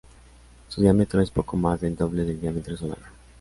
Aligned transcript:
Su 0.69 0.81
diámetro 0.81 1.21
es 1.21 1.29
poco 1.29 1.57
más 1.57 1.79
del 1.81 1.95
doble 1.95 2.23
del 2.25 2.41
diámetro 2.41 2.75
solar. 2.75 2.97